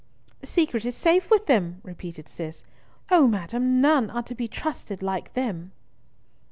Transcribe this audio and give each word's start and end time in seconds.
"The 0.39 0.47
secret 0.47 0.83
is 0.83 0.95
safe 0.97 1.29
with 1.29 1.45
them," 1.45 1.79
repeated 1.83 2.27
Cis. 2.27 2.63
"O 3.11 3.27
madam, 3.27 3.81
none 3.81 4.09
are 4.09 4.23
to 4.23 4.33
be 4.33 4.47
trusted 4.47 5.03
like 5.03 5.35
them." 5.35 5.73